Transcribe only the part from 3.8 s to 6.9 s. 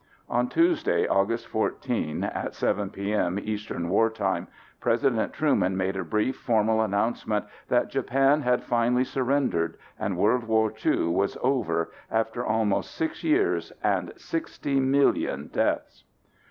War Time, President Truman made a brief formal